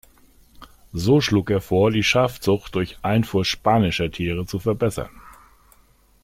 So 0.93 1.21
schlug 1.21 1.51
er 1.51 1.61
vor, 1.61 1.91
die 1.91 2.01
Schafzucht 2.01 2.73
durch 2.73 2.97
Einfuhr 3.03 3.45
spanischer 3.45 4.09
Tiere 4.11 4.47
zu 4.47 4.57
verbessern. 4.57 5.11